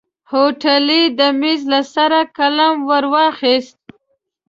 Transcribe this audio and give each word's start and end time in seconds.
هوټلي 0.31 1.03
د 1.19 1.21
ميز 1.39 1.61
له 1.71 1.81
سره 1.93 2.19
قلم 2.37 2.75
ور 2.89 3.05
واخيست. 3.13 3.77